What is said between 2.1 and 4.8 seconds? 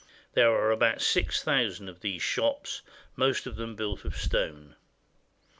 shops, most of them built of stone.